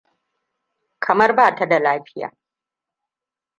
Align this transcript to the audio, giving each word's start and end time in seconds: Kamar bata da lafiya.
Kamar 0.99 1.35
bata 1.35 1.65
da 1.67 1.79
lafiya. 1.79 2.35